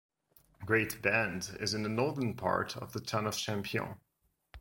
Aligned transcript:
Great 0.65 0.99
Bend 1.03 1.55
is 1.59 1.75
in 1.75 1.83
the 1.83 1.87
northern 1.89 2.33
part 2.33 2.75
of 2.75 2.91
the 2.91 2.99
Town 2.99 3.27
of 3.27 3.37
Champion. 3.37 3.99